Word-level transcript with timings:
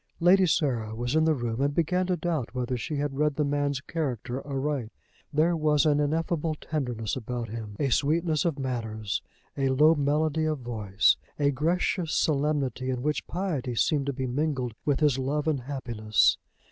Lady 0.19 0.47
Sarah 0.47 0.95
was 0.95 1.13
in 1.15 1.25
the 1.25 1.35
room, 1.35 1.61
and 1.61 1.75
began 1.75 2.07
to 2.07 2.17
doubt 2.17 2.55
whether 2.55 2.75
she 2.75 2.95
had 2.95 3.19
read 3.19 3.35
the 3.35 3.45
man's 3.45 3.81
character 3.81 4.43
aright. 4.47 4.91
There 5.31 5.55
was 5.55 5.85
an 5.85 5.99
ineffable 5.99 6.55
tenderness 6.55 7.15
about 7.15 7.49
him, 7.49 7.75
a 7.79 7.89
sweetness 7.91 8.43
of 8.43 8.57
manners, 8.57 9.21
a 9.55 9.69
low 9.69 9.93
melody 9.93 10.45
of 10.45 10.57
voice, 10.57 11.17
a 11.37 11.51
gracious 11.51 12.15
solemnity 12.15 12.89
in 12.89 13.03
which 13.03 13.27
piety 13.27 13.75
seemed 13.75 14.07
to 14.07 14.13
be 14.13 14.25
mingled 14.25 14.73
with 14.85 15.01
his 15.01 15.19
love 15.19 15.47
and 15.47 15.59
happiness! 15.61 16.39